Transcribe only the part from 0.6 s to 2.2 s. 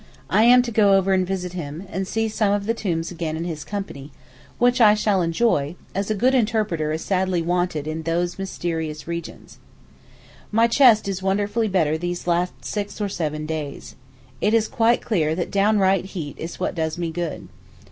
to go over and visit him, and